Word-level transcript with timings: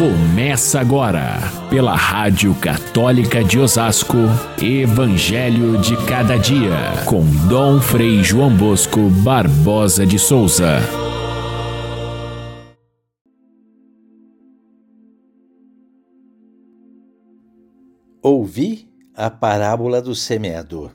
Começa 0.00 0.80
agora, 0.80 1.36
pela 1.68 1.94
Rádio 1.94 2.54
Católica 2.54 3.44
de 3.44 3.58
Osasco, 3.58 4.16
Evangelho 4.58 5.76
de 5.76 5.94
Cada 6.06 6.38
Dia, 6.38 7.04
com 7.06 7.22
Dom 7.46 7.82
Frei 7.82 8.24
João 8.24 8.56
Bosco 8.56 9.10
Barbosa 9.22 10.06
de 10.06 10.18
Souza. 10.18 10.78
Ouvi 18.22 18.88
a 19.14 19.28
parábola 19.28 20.00
do 20.00 20.14
semeador. 20.14 20.92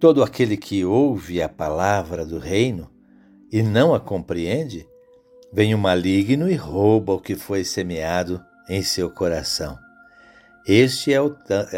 Todo 0.00 0.24
aquele 0.24 0.56
que 0.56 0.84
ouve 0.84 1.40
a 1.40 1.48
palavra 1.48 2.26
do 2.26 2.40
reino 2.40 2.90
e 3.52 3.62
não 3.62 3.94
a 3.94 4.00
compreende, 4.00 4.88
vem 5.52 5.74
o 5.74 5.78
maligno 5.78 6.50
e 6.50 6.54
rouba 6.54 7.14
o 7.14 7.20
que 7.20 7.34
foi 7.34 7.64
semeado 7.64 8.44
em 8.68 8.82
seu 8.82 9.10
coração. 9.10 9.78
Este 10.66 11.14
é 11.14 11.18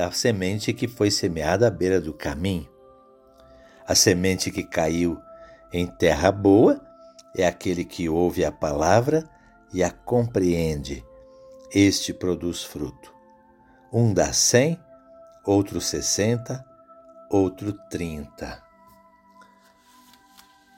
a 0.01 0.11
semente 0.11 0.73
que 0.73 0.88
foi 0.88 1.11
semeada 1.11 1.69
à 1.69 1.70
beira 1.70 2.01
do 2.01 2.12
caminho. 2.12 2.69
A 3.87 3.95
semente 3.95 4.51
que 4.51 4.64
caiu 4.64 5.20
em 5.73 5.87
terra 5.87 6.33
boa 6.33 6.80
é 7.37 7.47
aquele 7.47 7.84
que 7.84 8.09
ouve 8.09 8.45
a 8.45 8.51
palavra 8.51 9.28
e 9.73 9.84
a 9.84 9.91
compreende. 9.91 11.05
Este 11.73 12.12
produz 12.12 12.64
fruto. 12.64 13.14
Um 13.92 14.12
dá 14.12 14.33
cem, 14.33 14.78
outro 15.45 15.80
sessenta, 15.80 16.64
outro 17.30 17.73
trinta. 17.89 18.61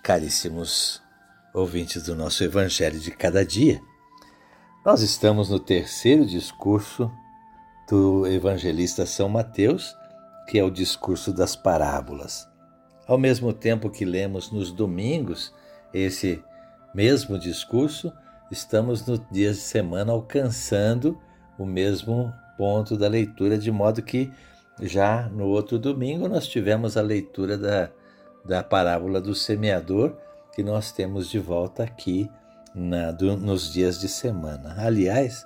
Caríssimos 0.02 1.01
ouvintes 1.52 2.04
do 2.04 2.14
nosso 2.14 2.42
Evangelho 2.42 2.98
de 2.98 3.10
cada 3.10 3.44
dia, 3.44 3.80
nós 4.84 5.02
estamos 5.02 5.50
no 5.50 5.60
terceiro 5.60 6.24
discurso 6.24 7.10
do 7.88 8.26
evangelista 8.26 9.04
São 9.04 9.28
Mateus, 9.28 9.94
que 10.48 10.58
é 10.58 10.64
o 10.64 10.70
discurso 10.70 11.32
das 11.32 11.54
parábolas. 11.54 12.48
Ao 13.06 13.18
mesmo 13.18 13.52
tempo 13.52 13.90
que 13.90 14.04
lemos 14.04 14.50
nos 14.50 14.72
domingos 14.72 15.54
esse 15.92 16.42
mesmo 16.94 17.38
discurso, 17.38 18.12
estamos 18.50 19.06
nos 19.06 19.20
dias 19.30 19.56
de 19.56 19.62
semana 19.62 20.12
alcançando 20.12 21.20
o 21.58 21.66
mesmo 21.66 22.32
ponto 22.56 22.96
da 22.96 23.08
leitura, 23.08 23.58
de 23.58 23.70
modo 23.70 24.02
que 24.02 24.32
já 24.80 25.28
no 25.28 25.46
outro 25.46 25.78
domingo 25.78 26.28
nós 26.28 26.46
tivemos 26.46 26.96
a 26.96 27.02
leitura 27.02 27.58
da, 27.58 27.90
da 28.44 28.62
parábola 28.62 29.20
do 29.20 29.34
semeador, 29.34 30.16
que 30.54 30.62
nós 30.62 30.92
temos 30.92 31.28
de 31.28 31.38
volta 31.38 31.82
aqui 31.82 32.30
na, 32.74 33.10
do, 33.10 33.36
nos 33.36 33.72
dias 33.72 34.00
de 34.00 34.08
semana. 34.08 34.74
Aliás, 34.78 35.44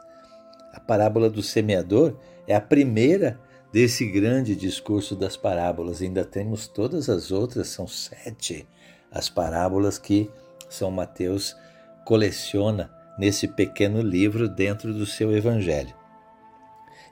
a 0.73 0.81
parábola 0.81 1.31
do 1.31 1.43
semeador 1.43 2.17
é 2.47 2.55
a 2.55 2.61
primeira 2.61 3.41
desse 3.73 4.07
grande 4.07 4.55
discurso 4.55 5.15
das 5.17 5.37
parábolas. 5.37 6.03
Ainda 6.03 6.25
temos 6.25 6.69
todas 6.69 7.09
as 7.09 7.31
outras, 7.31 7.69
são 7.69 7.87
sete 7.87 8.67
as 9.11 9.29
parábolas 9.29 9.99
que 9.99 10.31
São 10.69 10.91
Mateus 10.91 11.57
coleciona 12.05 12.91
nesse 13.19 13.49
pequeno 13.49 14.01
livro 14.03 14.49
dentro 14.49 14.93
do 14.93 15.07
seu 15.07 15.35
evangelho. 15.35 15.95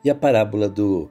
E 0.04 0.10
a 0.10 0.14
parábola 0.14 0.68
do, 0.68 1.10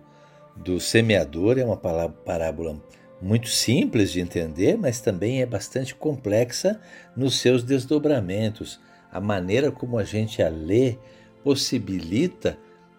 do 0.56 0.80
semeador 0.80 1.58
é 1.58 1.66
uma 1.66 1.78
parábola 1.78 2.80
muito 3.24 3.48
simples 3.48 4.12
de 4.12 4.20
entender, 4.20 4.78
mas 4.78 5.00
também 5.00 5.42
é 5.42 5.46
bastante 5.46 5.96
complexa 5.96 6.80
nos 7.16 7.40
seus 7.40 7.64
desdobramentos. 7.64 8.80
A 9.10 9.22
maneira 9.22 9.72
como 9.72 9.98
a 9.98 10.04
gente 10.04 10.44
a 10.44 10.50
lê 10.50 10.98
possibilita 11.42 12.58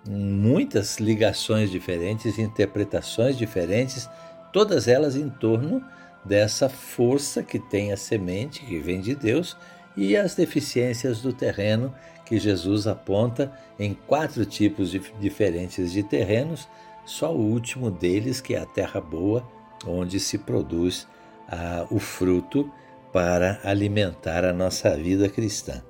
muitas 0.08 0.98
ligações 0.98 1.70
diferentes, 1.70 2.38
interpretações 2.38 3.36
diferentes, 3.36 4.08
todas 4.50 4.88
elas 4.88 5.14
em 5.14 5.28
torno 5.28 5.84
dessa 6.24 6.70
força 6.70 7.42
que 7.42 7.58
tem 7.58 7.92
a 7.92 7.96
semente 7.96 8.64
que 8.64 8.78
vem 8.78 9.00
de 9.00 9.14
Deus 9.14 9.56
e 9.94 10.16
as 10.16 10.34
deficiências 10.34 11.20
do 11.20 11.32
terreno 11.32 11.94
que 12.24 12.38
Jesus 12.38 12.86
aponta 12.86 13.52
em 13.78 13.92
quatro 13.92 14.46
tipos 14.46 14.90
de, 14.90 15.00
diferentes 15.20 15.92
de 15.92 16.02
terrenos, 16.02 16.66
só 17.04 17.34
o 17.34 17.38
último 17.38 17.90
deles, 17.90 18.40
que 18.40 18.54
é 18.54 18.60
a 18.60 18.64
terra 18.64 19.00
boa, 19.00 19.46
onde 19.86 20.18
se 20.20 20.38
produz 20.38 21.06
ah, 21.48 21.86
o 21.90 21.98
fruto 21.98 22.70
para 23.12 23.60
alimentar 23.62 24.44
a 24.44 24.52
nossa 24.52 24.96
vida 24.96 25.28
cristã. 25.28 25.82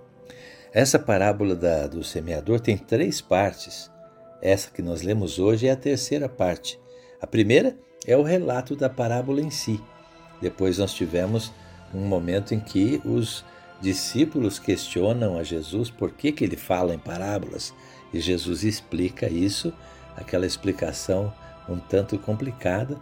Essa 0.73 0.99
parábola 0.99 1.55
da, 1.55 1.87
do 1.87 2.03
semeador 2.03 2.61
tem 2.61 2.77
três 2.77 3.21
partes. 3.21 3.91
Essa 4.43 4.71
que 4.71 4.83
nós 4.83 5.03
lemos 5.03 5.39
hoje 5.39 5.67
é 5.67 5.71
a 5.71 5.77
terceira 5.77 6.29
parte. 6.29 6.79
A 7.21 7.27
primeira 7.27 7.77
é 8.07 8.17
o 8.17 8.23
relato 8.23 8.77
da 8.77 8.91
parábola 8.91 9.41
em 9.41 9.51
si. 9.51 9.81
Depois 10.43 10.79
nós 10.79 10.93
tivemos 10.93 11.53
um 11.95 12.01
momento 12.01 12.55
em 12.55 12.61
que 12.61 13.01
os 13.05 13.45
discípulos 13.81 14.59
questionam 14.59 15.39
a 15.39 15.43
Jesus 15.43 15.91
por 15.91 16.11
que, 16.13 16.33
que 16.33 16.45
ele 16.45 16.57
fala 16.57 16.95
em 16.95 16.99
parábolas 16.99 17.73
e 18.15 18.21
Jesus 18.21 18.63
explica 18.63 19.29
isso, 19.29 19.73
aquela 20.17 20.47
explicação 20.47 21.33
um 21.69 21.79
tanto 21.79 22.19
complicada, 22.19 22.97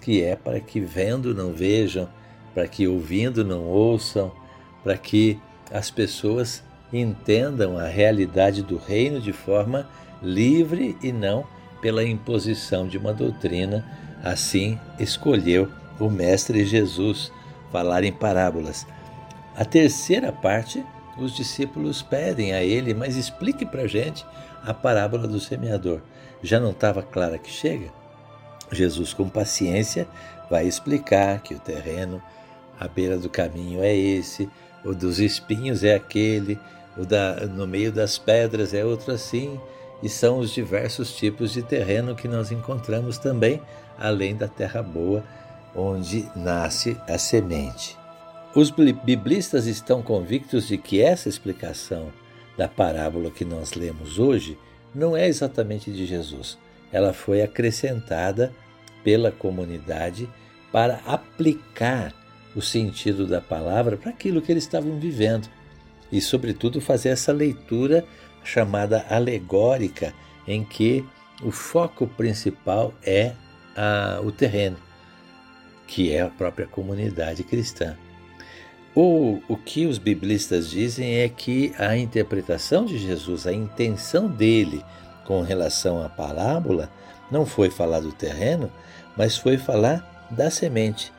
que 0.00 0.22
é 0.22 0.36
para 0.36 0.60
que 0.60 0.80
vendo 0.80 1.34
não 1.34 1.52
vejam, 1.52 2.08
para 2.54 2.66
que 2.66 2.86
ouvindo 2.86 3.44
não 3.44 3.64
ouçam, 3.64 4.32
para 4.82 4.96
que 4.96 5.38
as 5.70 5.90
pessoas 5.90 6.62
entendam 6.92 7.78
a 7.78 7.86
realidade 7.86 8.62
do 8.62 8.76
reino 8.76 9.20
de 9.20 9.32
forma 9.32 9.88
livre 10.22 10.96
e 11.02 11.12
não 11.12 11.44
pela 11.80 12.04
imposição 12.04 12.86
de 12.88 12.98
uma 12.98 13.12
doutrina. 13.12 13.84
Assim 14.22 14.78
escolheu 14.98 15.68
o 16.00 16.08
Mestre 16.08 16.64
Jesus 16.64 17.30
falar 17.70 18.04
em 18.04 18.12
parábolas. 18.12 18.86
A 19.54 19.64
terceira 19.64 20.32
parte, 20.32 20.84
os 21.18 21.34
discípulos 21.34 22.02
pedem 22.02 22.52
a 22.52 22.62
ele, 22.62 22.94
mas 22.94 23.16
explique 23.16 23.66
para 23.66 23.82
a 23.82 23.88
gente 23.88 24.24
a 24.64 24.72
parábola 24.72 25.26
do 25.26 25.40
semeador. 25.40 26.00
Já 26.42 26.60
não 26.60 26.70
estava 26.70 27.02
clara 27.02 27.38
que 27.38 27.50
chega? 27.50 27.97
Jesus, 28.70 29.12
com 29.12 29.28
paciência, 29.28 30.06
vai 30.50 30.66
explicar 30.66 31.40
que 31.40 31.54
o 31.54 31.58
terreno 31.58 32.22
à 32.78 32.86
beira 32.86 33.18
do 33.18 33.28
caminho 33.28 33.82
é 33.82 33.94
esse, 33.94 34.48
o 34.84 34.94
dos 34.94 35.18
espinhos 35.18 35.82
é 35.82 35.94
aquele, 35.94 36.58
o 36.96 37.04
da, 37.04 37.46
no 37.46 37.66
meio 37.66 37.92
das 37.92 38.18
pedras 38.18 38.72
é 38.72 38.84
outro 38.84 39.12
assim, 39.12 39.60
e 40.02 40.08
são 40.08 40.38
os 40.38 40.50
diversos 40.50 41.16
tipos 41.16 41.52
de 41.52 41.62
terreno 41.62 42.14
que 42.14 42.28
nós 42.28 42.52
encontramos 42.52 43.18
também, 43.18 43.60
além 43.98 44.36
da 44.36 44.46
terra 44.46 44.82
boa, 44.82 45.24
onde 45.74 46.28
nasce 46.36 46.96
a 47.08 47.18
semente. 47.18 47.96
Os 48.54 48.70
biblistas 48.70 49.66
estão 49.66 50.02
convictos 50.02 50.68
de 50.68 50.78
que 50.78 51.02
essa 51.02 51.28
explicação 51.28 52.12
da 52.56 52.68
parábola 52.68 53.30
que 53.30 53.44
nós 53.44 53.74
lemos 53.74 54.18
hoje 54.18 54.58
não 54.94 55.16
é 55.16 55.28
exatamente 55.28 55.92
de 55.92 56.06
Jesus 56.06 56.58
ela 56.92 57.12
foi 57.12 57.42
acrescentada 57.42 58.52
pela 59.04 59.30
comunidade 59.30 60.28
para 60.72 61.00
aplicar 61.06 62.14
o 62.54 62.60
sentido 62.60 63.26
da 63.26 63.40
palavra 63.40 63.96
para 63.96 64.10
aquilo 64.10 64.42
que 64.42 64.52
eles 64.52 64.64
estavam 64.64 64.98
vivendo 64.98 65.48
e, 66.10 66.20
sobretudo, 66.20 66.80
fazer 66.80 67.10
essa 67.10 67.32
leitura 67.32 68.04
chamada 68.42 69.04
alegórica, 69.08 70.14
em 70.46 70.64
que 70.64 71.04
o 71.42 71.50
foco 71.50 72.06
principal 72.06 72.94
é 73.02 73.32
a, 73.76 74.20
o 74.22 74.32
terreno, 74.32 74.76
que 75.86 76.12
é 76.12 76.22
a 76.22 76.28
própria 76.28 76.66
comunidade 76.66 77.44
cristã. 77.44 77.96
O, 78.94 79.40
o 79.48 79.56
que 79.56 79.86
os 79.86 79.98
biblistas 79.98 80.70
dizem 80.70 81.18
é 81.18 81.28
que 81.28 81.72
a 81.78 81.96
interpretação 81.96 82.84
de 82.84 82.98
Jesus, 82.98 83.46
a 83.46 83.52
intenção 83.52 84.26
dele 84.26 84.82
com 85.28 85.42
relação 85.42 86.02
à 86.02 86.08
parábola 86.08 86.90
não 87.30 87.44
foi 87.44 87.68
falar 87.68 88.00
do 88.00 88.10
terreno, 88.10 88.72
mas 89.14 89.36
foi 89.36 89.58
falar 89.58 90.26
da 90.30 90.50
semente. 90.50 91.12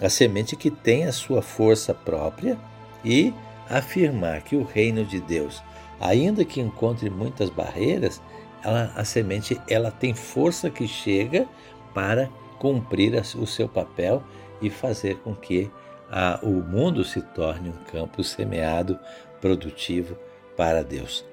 A 0.00 0.08
semente 0.08 0.54
que 0.54 0.70
tem 0.70 1.04
a 1.04 1.12
sua 1.12 1.42
força 1.42 1.92
própria 1.92 2.56
e 3.04 3.34
afirmar 3.68 4.42
que 4.42 4.54
o 4.54 4.62
reino 4.62 5.04
de 5.04 5.20
Deus, 5.20 5.60
ainda 5.98 6.44
que 6.44 6.60
encontre 6.60 7.10
muitas 7.10 7.50
barreiras, 7.50 8.22
ela, 8.62 8.92
a 8.94 9.04
semente 9.04 9.60
ela 9.68 9.90
tem 9.90 10.14
força 10.14 10.70
que 10.70 10.86
chega 10.86 11.48
para 11.92 12.30
cumprir 12.60 13.20
o 13.36 13.46
seu 13.48 13.68
papel 13.68 14.22
e 14.62 14.70
fazer 14.70 15.16
com 15.18 15.34
que 15.34 15.68
a, 16.08 16.38
o 16.40 16.62
mundo 16.62 17.02
se 17.02 17.20
torne 17.20 17.70
um 17.70 17.84
campo 17.90 18.22
semeado, 18.22 18.96
produtivo 19.40 20.16
para 20.56 20.84
Deus. 20.84 21.24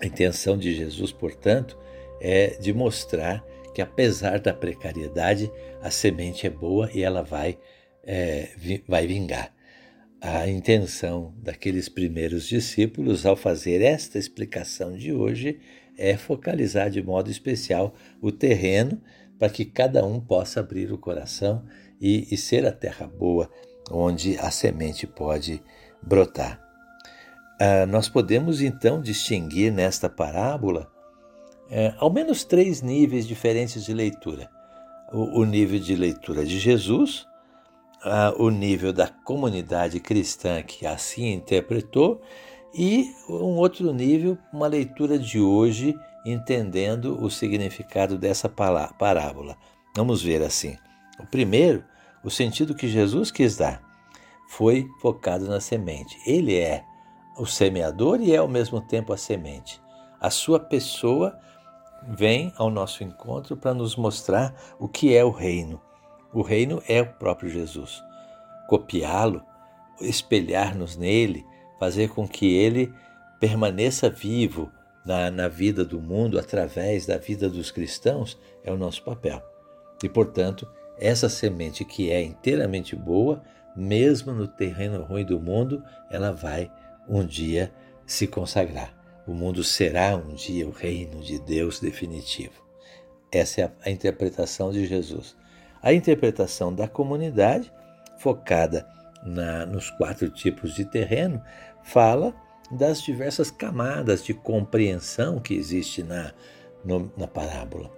A 0.00 0.06
intenção 0.06 0.56
de 0.56 0.74
Jesus, 0.74 1.12
portanto, 1.12 1.78
é 2.20 2.58
de 2.58 2.72
mostrar 2.72 3.44
que, 3.74 3.82
apesar 3.82 4.38
da 4.40 4.52
precariedade, 4.52 5.50
a 5.82 5.90
semente 5.90 6.46
é 6.46 6.50
boa 6.50 6.90
e 6.92 7.02
ela 7.02 7.22
vai, 7.22 7.58
é, 8.04 8.48
vai 8.86 9.06
vingar. 9.06 9.54
A 10.20 10.48
intenção 10.48 11.34
daqueles 11.38 11.88
primeiros 11.88 12.48
discípulos 12.48 13.26
ao 13.26 13.36
fazer 13.36 13.82
esta 13.82 14.18
explicação 14.18 14.96
de 14.96 15.12
hoje 15.12 15.60
é 15.96 16.16
focalizar 16.16 16.90
de 16.90 17.02
modo 17.02 17.30
especial 17.30 17.94
o 18.20 18.32
terreno 18.32 19.00
para 19.38 19.50
que 19.50 19.64
cada 19.64 20.04
um 20.04 20.20
possa 20.20 20.60
abrir 20.60 20.92
o 20.92 20.98
coração 20.98 21.64
e, 22.00 22.26
e 22.32 22.36
ser 22.36 22.66
a 22.66 22.72
terra 22.72 23.06
boa 23.06 23.50
onde 23.90 24.38
a 24.38 24.50
semente 24.50 25.06
pode 25.06 25.62
brotar. 26.02 26.65
Ah, 27.58 27.86
nós 27.86 28.08
podemos 28.08 28.60
então 28.60 29.00
distinguir 29.00 29.72
nesta 29.72 30.08
parábola 30.08 30.90
é, 31.70 31.94
ao 31.98 32.12
menos 32.12 32.44
três 32.44 32.80
níveis 32.82 33.26
diferentes 33.26 33.84
de 33.84 33.92
leitura: 33.92 34.48
o, 35.12 35.40
o 35.40 35.44
nível 35.44 35.80
de 35.80 35.96
leitura 35.96 36.44
de 36.44 36.58
Jesus, 36.58 37.26
ah, 38.04 38.32
o 38.36 38.50
nível 38.50 38.92
da 38.92 39.08
comunidade 39.08 39.98
cristã 40.00 40.62
que 40.62 40.86
assim 40.86 41.32
interpretou 41.32 42.20
e 42.74 43.10
um 43.28 43.56
outro 43.56 43.92
nível, 43.92 44.36
uma 44.52 44.66
leitura 44.66 45.18
de 45.18 45.40
hoje, 45.40 45.94
entendendo 46.26 47.18
o 47.22 47.30
significado 47.30 48.18
dessa 48.18 48.50
parábola. 48.50 49.56
Vamos 49.96 50.22
ver 50.22 50.42
assim. 50.42 50.76
O 51.18 51.26
primeiro, 51.26 51.82
o 52.22 52.30
sentido 52.30 52.74
que 52.74 52.86
Jesus 52.86 53.30
quis 53.30 53.56
dar 53.56 53.82
foi 54.50 54.86
focado 55.00 55.46
na 55.46 55.58
semente. 55.58 56.18
Ele 56.26 56.54
é 56.54 56.84
o 57.36 57.46
semeador 57.46 58.20
e 58.20 58.32
é 58.32 58.36
ao 58.36 58.48
mesmo 58.48 58.80
tempo 58.80 59.12
a 59.12 59.16
semente. 59.16 59.80
A 60.20 60.30
sua 60.30 60.58
pessoa 60.58 61.38
vem 62.08 62.52
ao 62.56 62.70
nosso 62.70 63.02
encontro 63.02 63.56
para 63.56 63.74
nos 63.74 63.96
mostrar 63.96 64.54
o 64.78 64.88
que 64.88 65.14
é 65.14 65.24
o 65.24 65.30
reino. 65.30 65.80
O 66.32 66.42
reino 66.42 66.82
é 66.88 67.00
o 67.00 67.06
próprio 67.06 67.48
Jesus. 67.48 68.02
Copiá-lo, 68.68 69.42
espelhar-nos 70.00 70.96
nele, 70.96 71.44
fazer 71.78 72.08
com 72.08 72.26
que 72.26 72.54
ele 72.54 72.92
permaneça 73.38 74.08
vivo 74.08 74.70
na, 75.04 75.30
na 75.30 75.48
vida 75.48 75.84
do 75.84 76.00
mundo 76.00 76.38
através 76.38 77.06
da 77.06 77.16
vida 77.16 77.48
dos 77.48 77.70
cristãos 77.70 78.38
é 78.64 78.72
o 78.72 78.76
nosso 78.76 79.02
papel. 79.04 79.42
E, 80.02 80.08
portanto, 80.08 80.68
essa 80.98 81.28
semente 81.28 81.84
que 81.84 82.10
é 82.10 82.22
inteiramente 82.22 82.96
boa, 82.96 83.42
mesmo 83.76 84.32
no 84.32 84.48
terreno 84.48 85.02
ruim 85.04 85.24
do 85.24 85.38
mundo, 85.38 85.82
ela 86.10 86.32
vai 86.32 86.70
um 87.08 87.24
dia 87.24 87.72
se 88.06 88.26
consagrar. 88.26 88.94
O 89.26 89.34
mundo 89.34 89.64
será 89.64 90.16
um 90.16 90.34
dia 90.34 90.66
o 90.66 90.70
reino 90.70 91.20
de 91.20 91.38
Deus 91.38 91.80
definitivo. 91.80 92.64
Essa 93.30 93.62
é 93.62 93.72
a 93.84 93.90
interpretação 93.90 94.70
de 94.70 94.86
Jesus. 94.86 95.36
A 95.82 95.92
interpretação 95.92 96.72
da 96.72 96.86
comunidade, 96.86 97.72
focada 98.18 98.86
na, 99.24 99.66
nos 99.66 99.90
quatro 99.90 100.30
tipos 100.30 100.74
de 100.74 100.84
terreno, 100.84 101.42
fala 101.82 102.34
das 102.70 103.02
diversas 103.02 103.50
camadas 103.50 104.24
de 104.24 104.32
compreensão 104.32 105.40
que 105.40 105.54
existe 105.54 106.02
na, 106.02 106.32
no, 106.84 107.12
na 107.16 107.26
parábola. 107.26 107.90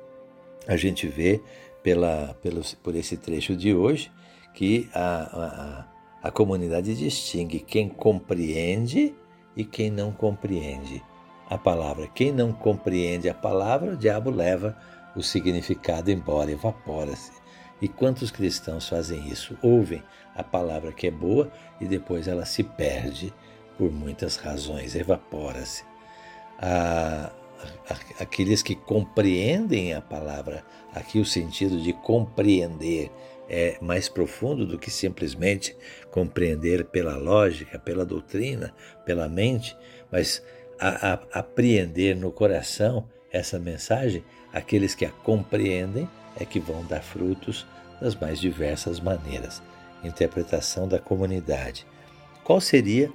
A 0.67 0.77
gente 0.77 1.07
vê 1.07 1.41
pela, 1.83 2.35
pelo, 2.43 2.63
por 2.83 2.95
esse 2.95 3.17
trecho 3.17 3.57
de 3.57 3.75
hoje 3.75 4.11
que 4.55 4.89
a, 4.93 5.23
a 5.23 5.98
comunidade 6.31 6.95
distingue 6.95 7.61
quem 7.61 7.89
compreende 7.89 9.15
e 9.57 9.65
quem 9.65 9.91
não 9.91 10.13
compreende 10.13 11.03
a 11.49 11.57
palavra. 11.57 12.07
Quem 12.09 12.33
não 12.33 12.53
compreende 12.53 13.29
a 13.29 13.35
palavra, 13.35 13.93
o 13.93 13.97
diabo 13.97 14.31
leva 14.31 14.77
o 15.17 15.23
significado 15.23 16.11
embora, 16.11 16.51
evapora-se. 16.51 17.33
E 17.81 17.89
quantos 17.89 18.31
cristãos 18.31 18.89
fazem 18.89 19.29
isso? 19.29 19.57
Ouvem 19.63 20.03
a 20.35 20.43
palavra 20.43 20.93
que 20.93 21.07
é 21.07 21.11
boa 21.11 21.51
e 21.81 21.87
depois 21.87 22.29
ela 22.29 22.45
se 22.45 22.63
perde 22.63 23.33
por 23.77 23.91
muitas 23.91 24.37
razões, 24.37 24.95
evapora-se. 24.95 25.85
aqueles 28.19 28.63
que 28.63 28.75
compreendem 28.75 29.95
a 29.95 30.01
palavra, 30.01 30.65
aqui 30.93 31.21
o 31.21 31.25
sentido 31.25 31.81
de 31.81 31.93
compreender 31.93 33.11
é 33.49 33.79
mais 33.81 34.09
profundo 34.09 34.67
do 34.67 34.79
que 34.79 34.91
simplesmente 34.91 35.77
compreender 36.11 36.85
pela 36.85 37.17
lógica, 37.17 37.79
pela 37.79 38.05
doutrina, 38.05 38.75
pela 39.05 39.29
mente, 39.29 39.77
mas 40.11 40.43
a, 40.79 41.13
a, 41.13 41.41
apreender 41.41 42.15
no 42.15 42.31
coração 42.31 43.09
essa 43.33 43.59
mensagem, 43.59 44.25
aqueles 44.53 44.95
que 44.95 45.05
a 45.05 45.11
compreendem 45.11 46.09
é 46.39 46.45
que 46.45 46.61
vão 46.61 46.85
dar 46.85 47.03
frutos 47.03 47.67
das 48.01 48.15
mais 48.15 48.39
diversas 48.39 49.01
maneiras. 49.01 49.63
Interpretação 50.05 50.87
da 50.87 50.99
comunidade. 50.99 51.87
Qual 52.45 52.61
seria 52.61 53.11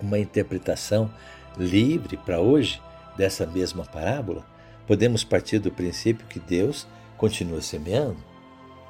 uma 0.00 0.18
interpretação 0.18 1.10
livre 1.56 2.16
para 2.16 2.40
hoje 2.40 2.82
dessa 3.16 3.46
mesma 3.46 3.84
parábola? 3.84 4.44
Podemos 4.86 5.22
partir 5.22 5.58
do 5.60 5.70
princípio 5.70 6.26
que 6.26 6.40
Deus 6.40 6.86
continua 7.16 7.62
semeando. 7.62 8.31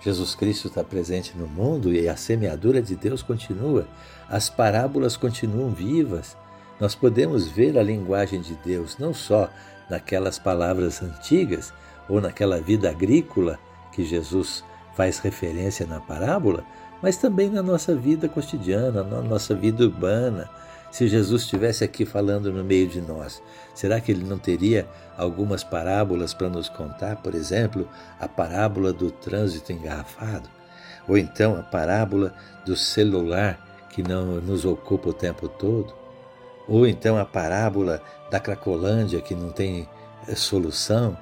Jesus 0.05 0.35
Cristo 0.35 0.67
está 0.67 0.83
presente 0.83 1.33
no 1.37 1.47
mundo 1.47 1.93
e 1.93 2.09
a 2.09 2.17
semeadura 2.17 2.83
de 2.83 2.97
Deus 2.97 3.23
continua. 3.23 3.87
As 4.29 4.51
parábolas 4.51 5.17
continuam 5.17 5.71
vivas. 5.71 6.37
Nós 6.81 6.95
podemos 6.95 7.47
ver 7.49 7.79
a 7.79 7.83
linguagem 7.83 8.41
de 8.41 8.55
Deus 8.57 8.99
não 8.99 9.15
só 9.15 9.49
naquelas 9.89 10.39
palavras 10.39 11.03
antigas 11.03 11.73
ou 12.09 12.21
naquela 12.21 12.61
vida 12.61 12.91
agrícola 12.91 13.61
que 13.93 14.05
Jesus 14.05 14.65
faz 14.97 15.21
referência 15.21 15.87
na 15.87 16.01
parábola, 16.01 16.65
mas 17.01 17.17
também 17.17 17.49
na 17.49 17.63
nossa 17.63 17.95
vida 17.95 18.29
cotidiana, 18.29 19.05
na 19.05 19.23
nossa 19.23 19.55
vida 19.55 19.85
urbana. 19.85 20.51
Se 20.93 21.09
Jesus 21.09 21.43
estivesse 21.43 21.83
aqui 21.83 22.05
falando 22.05 22.53
no 22.53 22.63
meio 22.63 22.87
de 22.87 23.01
nós, 23.01 23.43
será 23.75 23.99
que 23.99 24.13
ele 24.13 24.25
não 24.25 24.37
teria 24.37 24.87
algumas 25.17 25.65
parábolas 25.65 26.35
para 26.35 26.51
nos 26.51 26.69
contar? 26.69 27.17
Por 27.17 27.35
exemplo, 27.35 27.89
a 28.21 28.29
parábola 28.29 28.93
do 28.93 29.11
trânsito 29.11 29.73
engarrafado, 29.73 30.51
ou 31.09 31.17
então 31.17 31.59
a 31.59 31.63
parábola 31.63 32.35
do 32.67 32.77
celular 32.77 33.59
que 33.89 34.03
não 34.03 34.39
nos 34.43 34.67
ocupa 34.67 35.09
o 35.09 35.15
tempo 35.15 35.49
todo, 35.49 35.95
ou 36.69 36.87
então 36.87 37.17
a 37.17 37.25
parábola 37.25 38.03
da 38.31 38.39
Cracolândia 38.39 39.23
que 39.23 39.35
não 39.35 39.49
tem 39.51 39.89
eh, 40.29 40.35
solução. 40.35 41.17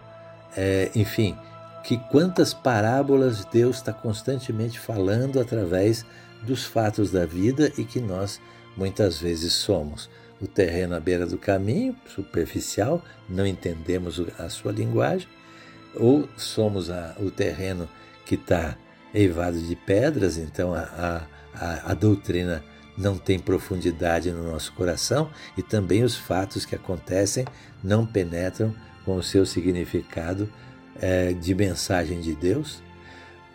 É, 0.57 0.91
enfim, 0.97 1.39
que 1.85 1.97
quantas 2.11 2.53
parábolas 2.53 3.45
Deus 3.45 3.77
está 3.77 3.93
constantemente 3.93 4.81
falando 4.81 5.39
através 5.39 6.05
dos 6.43 6.65
fatos 6.65 7.13
da 7.13 7.25
vida 7.25 7.71
e 7.79 7.85
que 7.85 8.01
nós 8.01 8.41
muitas 8.77 9.19
vezes 9.19 9.53
somos. 9.53 10.09
O 10.41 10.47
terreno 10.47 10.95
à 10.95 11.01
beira 11.01 11.27
do 11.27 11.37
caminho, 11.37 11.95
superficial, 12.07 13.05
não 13.29 13.47
entendemos 13.47 14.23
a 14.39 14.49
sua 14.49 14.73
linguagem, 14.73 15.29
ou 15.95 16.29
somos 16.37 16.91
a, 16.91 17.15
o 17.19 17.31
terreno 17.31 17.89
que 18.25 18.37
está 18.37 18.77
eivado 19.13 19.59
de 19.61 19.77
pedras, 19.77 20.39
então 20.39 20.73
a, 20.75 21.27
a, 21.53 21.91
a 21.91 21.95
doutrina 21.95 22.65
não 22.97 23.17
tem 23.17 23.39
profundidade 23.39 24.31
no 24.31 24.51
nosso 24.51 24.73
coração 24.73 25.31
e 25.57 25.63
também 25.63 26.03
os 26.03 26.17
fatos 26.17 26.65
que 26.65 26.75
acontecem 26.75 27.45
não 27.83 28.07
penetram 28.07 28.75
com 29.05 29.17
o 29.17 29.23
seu 29.23 29.47
significado 29.47 30.51
é, 31.01 31.33
de 31.33 31.55
mensagem 31.55 32.21
de 32.21 32.35
Deus, 32.35 32.83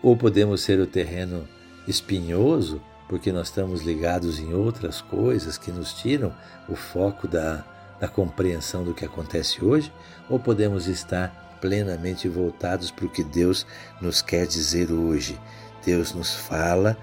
ou 0.01 0.17
podemos 0.17 0.61
ser 0.61 0.79
o 0.79 0.87
terreno 0.87 1.47
espinhoso, 1.87 2.81
porque 3.07 3.31
nós 3.31 3.47
estamos 3.47 3.81
ligados 3.81 4.39
em 4.39 4.53
outras 4.53 5.01
coisas 5.01 5.57
que 5.57 5.71
nos 5.71 5.93
tiram 5.93 6.33
o 6.67 6.75
foco 6.75 7.27
da, 7.27 7.63
da 7.99 8.07
compreensão 8.07 8.83
do 8.83 8.93
que 8.93 9.05
acontece 9.05 9.63
hoje, 9.63 9.91
ou 10.29 10.39
podemos 10.39 10.87
estar 10.87 11.57
plenamente 11.61 12.27
voltados 12.27 12.91
para 12.91 13.05
o 13.05 13.09
que 13.09 13.23
Deus 13.23 13.65
nos 14.01 14.21
quer 14.21 14.45
dizer 14.45 14.91
hoje. 14.91 15.39
Deus 15.85 16.13
nos 16.13 16.33
fala 16.33 16.97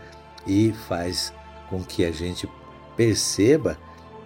e 0.46 0.72
faz 0.88 1.32
com 1.68 1.82
que 1.82 2.04
a 2.04 2.12
gente 2.12 2.48
perceba 2.96 3.78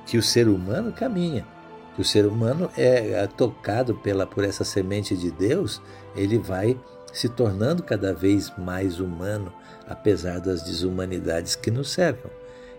que 0.06 0.16
o 0.16 0.22
ser 0.22 0.48
humano 0.48 0.92
caminha 0.92 1.55
que 1.96 2.02
o 2.02 2.04
ser 2.04 2.26
humano 2.26 2.70
é, 2.76 3.12
é 3.12 3.26
tocado 3.26 3.94
pela, 3.94 4.26
por 4.26 4.44
essa 4.44 4.64
semente 4.64 5.16
de 5.16 5.30
Deus, 5.30 5.80
ele 6.14 6.36
vai 6.36 6.78
se 7.10 7.26
tornando 7.26 7.82
cada 7.82 8.12
vez 8.12 8.52
mais 8.58 9.00
humano, 9.00 9.50
apesar 9.88 10.38
das 10.38 10.62
desumanidades 10.62 11.56
que 11.56 11.70
nos 11.70 11.90
cercam. 11.90 12.30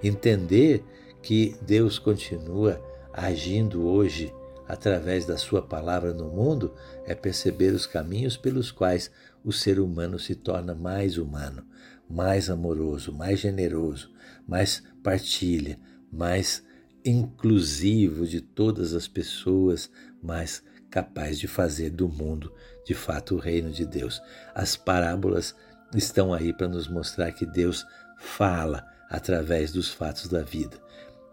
Entender 0.04 0.86
que 1.24 1.58
Deus 1.64 1.98
continua 1.98 2.80
agindo 3.12 3.88
hoje 3.88 4.32
através 4.68 5.26
da 5.26 5.36
Sua 5.36 5.64
palavra 5.64 6.14
no 6.14 6.30
mundo 6.30 6.76
é 7.04 7.16
perceber 7.16 7.74
os 7.74 7.88
caminhos 7.88 8.38
pelos 8.38 8.72
quais 8.72 9.10
o 9.44 9.52
ser 9.52 9.80
humano 9.80 10.20
se 10.20 10.36
torna 10.36 10.76
mais 10.76 11.18
humano, 11.18 11.66
mais 12.08 12.52
amoroso, 12.52 13.12
mais 13.12 13.40
generoso, 13.40 14.12
mais 14.48 14.84
partilha, 15.02 15.80
mais 16.12 16.67
inclusivo 17.06 18.26
de 18.26 18.42
todas 18.42 18.94
as 18.94 19.08
pessoas, 19.08 19.90
mas 20.22 20.64
capaz 20.90 21.38
de 21.38 21.48
fazer 21.48 21.90
do 21.90 22.08
mundo 22.08 22.52
de 22.86 22.94
fato 22.94 23.36
o 23.36 23.40
reino 23.40 23.72
de 23.72 23.86
Deus. 23.86 24.22
As 24.56 24.76
parábolas 24.76 25.56
estão 25.96 26.34
aí 26.34 26.54
para 26.54 26.68
nos 26.68 26.88
mostrar 26.88 27.32
que 27.32 27.46
Deus 27.46 27.86
fala 28.18 28.86
através 29.10 29.72
dos 29.72 29.90
fatos 29.90 30.28
da 30.28 30.42
vida. 30.42 30.78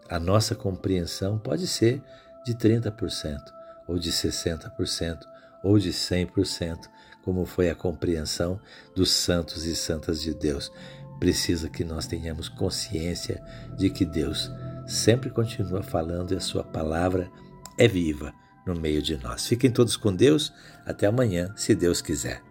A 0.09 0.19
nossa 0.19 0.53
compreensão 0.53 1.39
pode 1.39 1.67
ser 1.67 2.01
de 2.45 2.53
30%, 2.53 3.39
ou 3.87 3.97
de 3.97 4.11
60%, 4.11 5.19
ou 5.63 5.79
de 5.79 5.91
100%, 5.91 6.89
como 7.23 7.45
foi 7.45 7.69
a 7.69 7.75
compreensão 7.75 8.59
dos 8.95 9.09
santos 9.09 9.65
e 9.65 9.75
santas 9.75 10.21
de 10.21 10.33
Deus. 10.33 10.71
Precisa 11.19 11.69
que 11.69 11.83
nós 11.83 12.05
tenhamos 12.05 12.47
consciência 12.47 13.43
de 13.75 13.89
que 13.89 14.05
Deus 14.05 14.51
sempre 14.85 15.29
continua 15.29 15.81
falando 15.83 16.33
e 16.33 16.37
a 16.37 16.41
sua 16.41 16.63
palavra 16.63 17.29
é 17.77 17.87
viva 17.87 18.33
no 18.65 18.75
meio 18.75 19.01
de 19.01 19.17
nós. 19.17 19.47
Fiquem 19.47 19.71
todos 19.71 19.95
com 19.95 20.13
Deus. 20.13 20.53
Até 20.85 21.07
amanhã, 21.07 21.53
se 21.55 21.75
Deus 21.75 22.01
quiser. 22.01 22.41